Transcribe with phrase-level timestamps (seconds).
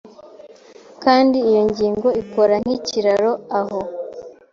[1.03, 3.79] Kandi iyo ngingo ikora nk'ikiraro aho